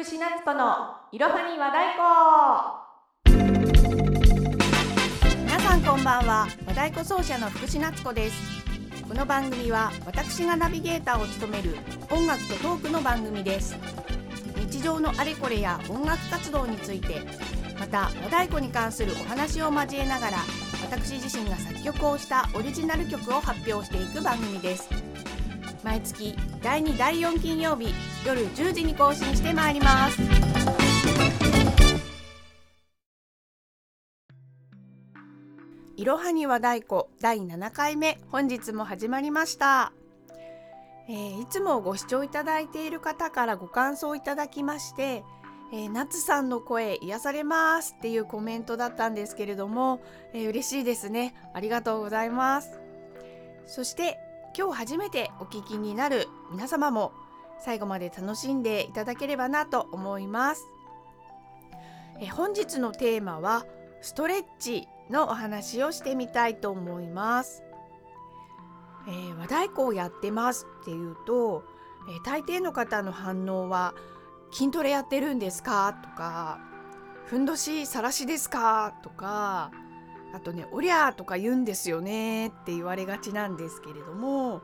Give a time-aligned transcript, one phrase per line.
[0.00, 2.00] 福士夏子のいろはに和太鼓
[5.44, 6.46] 皆さんこんばんは。
[6.64, 8.34] 和太鼓奏者の福士夏子です。
[9.06, 11.76] この番組は私がナビゲーターを務める
[12.10, 13.76] 音楽とトークの番組です。
[14.56, 17.20] 日常のあれこれや音楽活動について
[17.78, 20.38] また和太鼓に関するお話を交えながら
[20.80, 25.09] 私自身が作曲をしたオリジナル曲を発表していく番組です。
[25.82, 27.94] 毎月第2第4金曜日
[28.26, 30.20] 夜10時に更新してまいります。
[35.96, 39.92] いろはには太鼓第7回目本日も始まりました、
[41.10, 45.22] えー、いつもご視聴いただいている方からご感想いただきまして
[45.72, 50.00] えー、夏さんの声癒されますっていうコメントだったんですけれども、
[50.32, 51.34] えー、嬉しいですね。
[51.54, 52.80] ありがとうございます。
[53.66, 54.18] そして
[54.56, 57.12] 今日初めてお聞きになる皆様も
[57.58, 60.66] 最後まで楽しんでいただければなと思います。
[62.20, 63.64] え本日のテーマは
[64.02, 67.62] ストレッチのお話をしてみたいと思います、
[69.08, 71.64] えー、和太鼓をやってますっていうと、
[72.08, 73.94] えー、大抵の方の反応は
[74.52, 76.60] 筋トレやってるんですかとか
[77.26, 79.70] ふんどしさらしですかとか
[80.32, 84.62] あとね「おりゃ」とか言うんですよねって言われがちなんですけれども、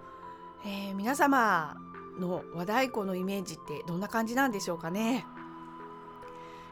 [0.64, 1.77] えー、皆様
[2.19, 5.27] の和太鼓のイメージってどんな感じなんでしょうかね。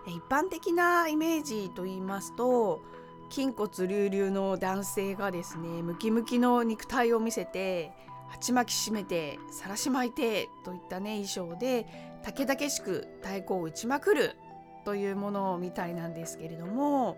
[0.06, 2.82] 一般的なイメージと言いますと
[3.30, 7.92] 筋骨隆々の男性がですねムキムキの肉体を見せて
[8.28, 11.86] 鉢巻き締めてさらし巻いてといったね衣装で
[12.22, 14.36] 武々しく太鼓を打ちまくる
[14.84, 17.16] というものみたいなんですけれども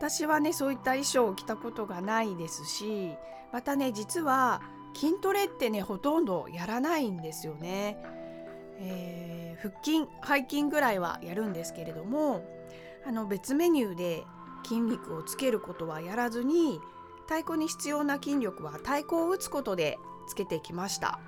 [0.00, 3.12] 私はねそういった衣装を着たことがないですし
[3.52, 4.62] またね実は
[4.94, 7.98] 筋トレってねほとんどやらないんですよね。
[8.78, 12.42] えー、腹筋背筋ぐらいはやるんですけれども
[13.06, 14.24] あの別メニューで
[14.64, 16.80] 筋肉をつけることはやらずに
[17.24, 21.20] 太鼓に必要な筋力は太鼓を打つことでつけてきました。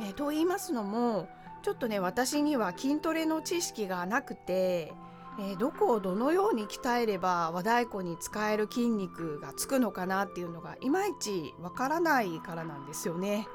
[0.00, 1.28] えー、と言いますのも
[1.62, 4.92] ちょっとね私には筋トレの知識がなくて
[5.38, 13.48] えー、どこをどのように鍛えれば和太鼓に使える筋肉がつくのかなっていうのがいまいちわからないからなんですよね。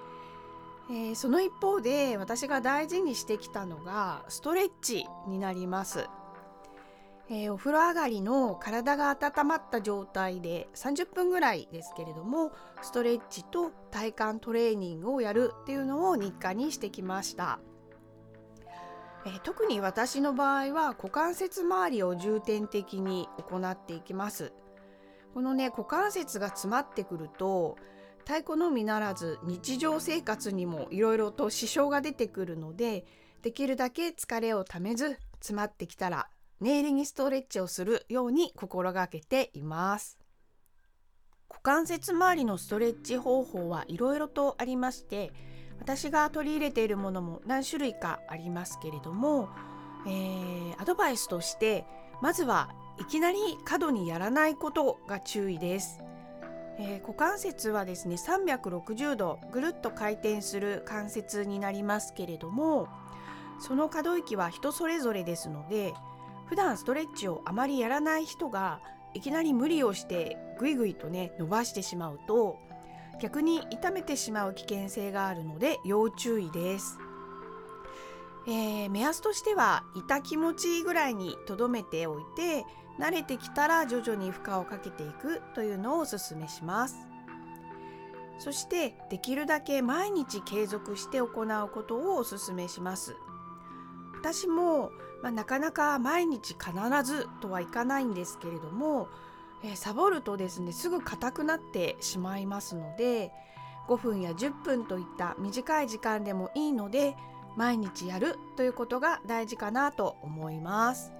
[0.89, 6.09] えー、その一方で私が大事にしてきたのがストレッチになります。
[7.31, 12.51] えー、お風呂上がりの体が温まった状態で30分ぐらいですけれども
[12.81, 17.59] ストレッチと体幹トレーニングをやるっていうのを日課にしてきました。
[19.25, 24.53] えー、特に私の場合は股関節周りを重点的に行っていきます。
[25.33, 27.77] このね股関節が詰まってくると
[28.19, 33.05] 太鼓のみならず日常生活にもいろいろと支障が出てくるので
[33.41, 40.19] できるだけ疲れをためず詰まってきたら念入りにストレッチをするように心がけています。
[41.49, 45.31] 股関節周りのストレッチ方法はいろいろとありまして
[45.79, 49.49] 私が取り入れているものも何種類かありますけれども、
[50.07, 51.85] えー、アドバイスとして
[52.21, 52.69] まずは
[52.99, 56.01] いきなり過度にやらないことが注意です。
[56.81, 62.87] えー、股関節はですね360度ぐるっと回転する関節になりますけれども
[63.59, 65.93] その可動域は人それぞれですので
[66.45, 68.79] 普段ストレッチをあまりやらない人が
[69.13, 72.57] いきなり無理をしてぐいぐいとね伸ばしてしまうと
[73.19, 76.97] 逆に痛めてしまう危険性があるので要注意です。
[78.47, 82.65] えー、目安としては痛気持ちいいぐらいにとどめておいて
[82.99, 86.95] 慣れてきたら徐々に負荷をかけていくというのをおすすめします
[88.39, 93.15] そしてできるだけ毎日継続して行うことをおすすめします
[94.19, 94.91] 私も、
[95.21, 96.71] まあ、なかなか毎日必
[97.03, 99.09] ずとはいかないんですけれども
[99.63, 103.31] えー、サボるとですねすぐ硬くなってしまいますので
[103.87, 107.15] 5分や10分といった短い時間でもいいので
[107.55, 111.11] 毎日やるということが大事かなと思います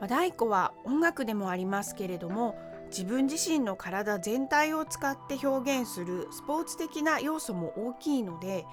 [0.00, 2.56] 和太鼓は音楽でもありますけれども
[2.90, 8.64] 自分自身の体全体を使って表現するスポーツ的な要素も大きいので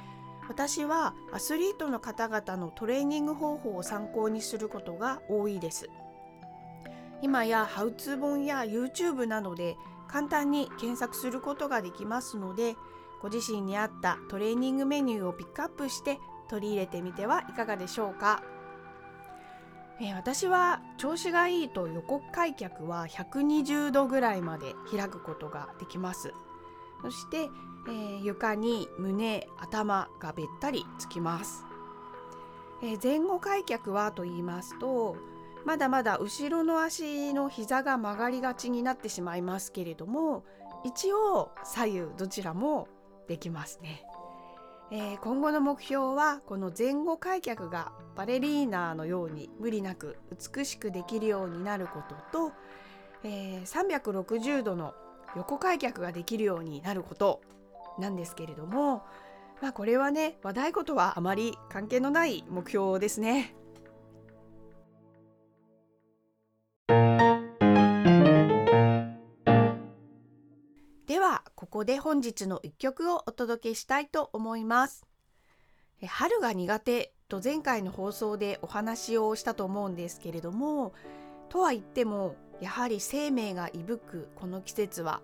[0.47, 5.89] 私はアスリートの方々のトレーニング方法を参考にすることが多いです。
[7.21, 9.77] 今やハウツー本や YouTube などで
[10.07, 12.75] 簡単に検索することができますので
[13.21, 16.19] ご自身に合ったトレーニングメニューをピックアップして
[16.49, 18.43] 取り入れてみてはいかがでしょうか、
[19.99, 26.33] えー、私は調子がいいと横開脚は120度ぐらいまで開くことができます。
[27.01, 27.49] そして、
[27.87, 31.65] えー、床に胸頭がべったりつきます。
[32.83, 35.15] えー前後開脚はと言いますと
[35.65, 40.45] まだまだ後ろの足の膝が曲がりがちになってしまいますけれども
[40.83, 42.87] 一応左右どちらも
[43.27, 44.03] できますね。
[44.91, 50.17] えー今後の目標はこの前後開脚がバレリーナのように無理なく
[50.55, 52.53] 美しくできるようになることと、
[53.23, 54.93] えー360度の
[55.35, 57.41] 横開脚ができるようになること
[57.97, 59.03] なんですけれども、
[59.61, 63.55] まあ、これはね和太鼓とはあまり関係のない目標ですね。
[71.65, 75.03] ここで本日の一曲をお届けしたいと思います。
[75.99, 80.93] え春が苦手と前回の放送でお話をしたと思うんですけれども
[81.49, 85.21] とは言ってもやはり生命が息吹くこの季節は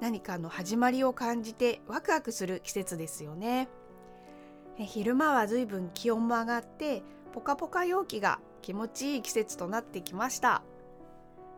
[0.00, 3.68] 何かの始まりを感じてワクワクする季節ですよね。
[4.78, 7.02] え昼間はずいぶん気温も上がって
[7.34, 10.62] ポカポカ陽気が気持ちいい季節となってきました。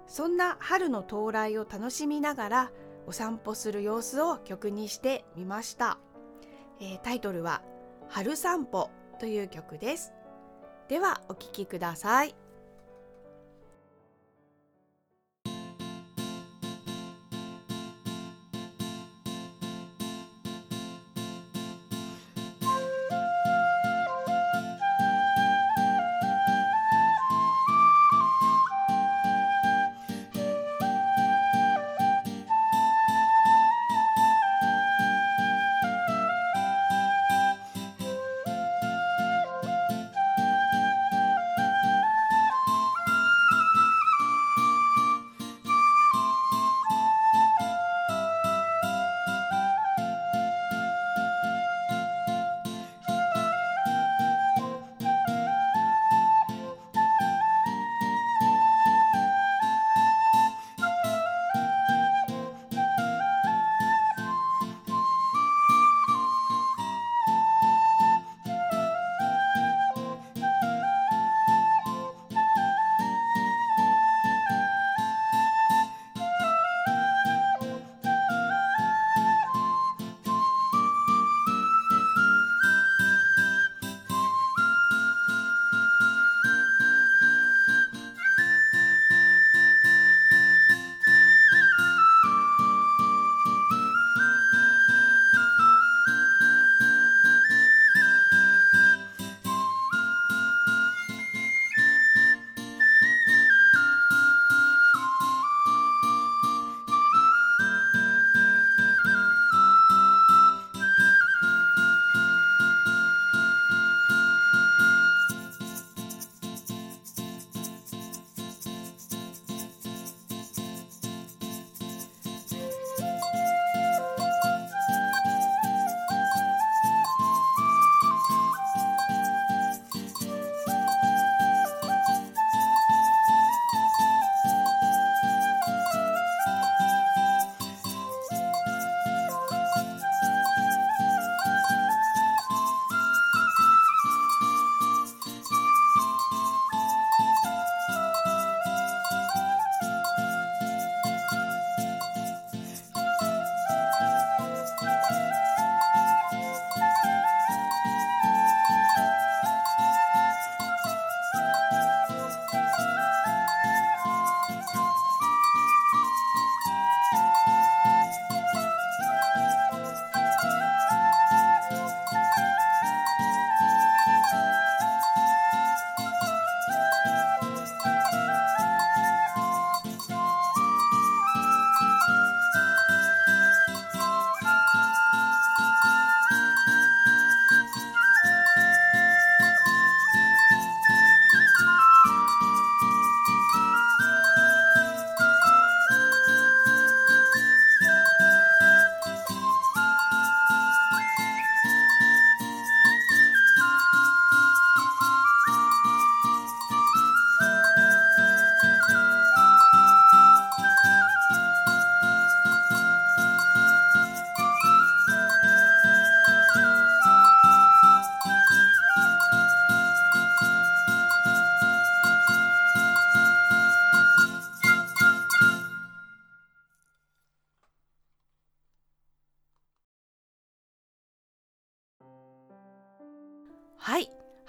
[0.08, 2.72] そんな春の到来を楽しみながら
[3.06, 5.98] お散歩する様子を曲にしてみました。
[6.80, 7.62] えータイトルは
[8.08, 10.12] 春散歩という曲です。
[10.88, 12.34] ではお聴きください。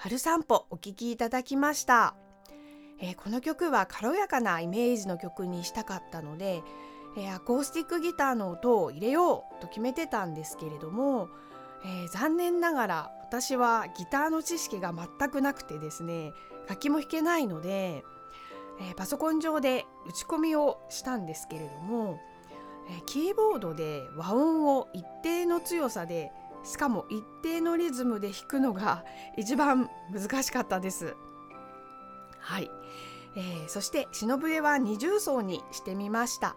[0.05, 2.13] 春散歩お聴きいただきました、
[3.01, 6.61] えー、この曲は軽やかなイメージの曲にしたかったので、
[7.17, 11.29] えー、アコースティックギターの音を入れようと決めてたんですけれども、
[11.83, 16.33] えー、残念ながら私はギターの知識が全くなくてですね
[16.69, 18.03] 楽器も弾けないので、
[18.79, 22.19] えパソコン上で打ち込みをしたんですけれども、
[22.91, 26.31] えキーボードで和音を一定の強さで
[26.65, 29.05] しかも一定のリズムで弾くのが
[29.37, 31.15] 一番難しかったです。
[32.39, 32.69] はい、
[33.37, 36.55] えー、そして篠笛は二重奏にしてみました。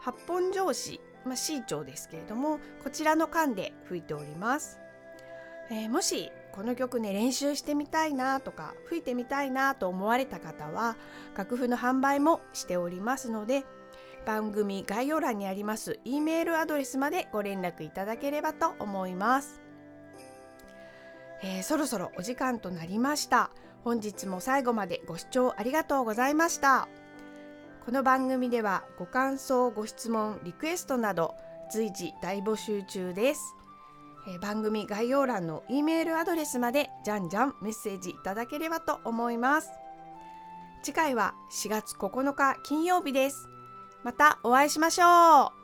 [0.00, 4.78] 八本上司、まあ、C 調ですけれどもこちらの間で吹いております。
[5.70, 10.96] えー、もしこの曲ね練習してみたいなとか吹いてみたいなと思われた方は
[11.36, 13.64] 楽譜の販売もしておりますので
[14.28, 19.62] 番組概要欄にあります E メールアドレスまでご連絡いただければと思います、
[21.42, 23.50] えー、そろそろお時間となりました。
[23.84, 26.88] 本日も最後までご視聴ありがとうございました。
[27.86, 31.34] この番組ではご感想ご質問リクエストなど
[31.72, 33.54] 随時大募集中です。
[34.28, 39.70] え番組概要欄の E メールアドレスまでじゃんじゃんメッセージいただければと思います。
[40.82, 43.48] 次回は4月9日金曜日です。
[44.08, 45.57] またお会いしましょう。